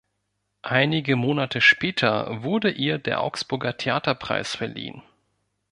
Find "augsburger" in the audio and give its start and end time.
3.21-3.77